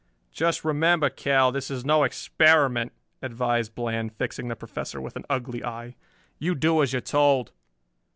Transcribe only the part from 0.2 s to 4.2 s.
"Just remember, Kell, this is no experiment," advised Bland,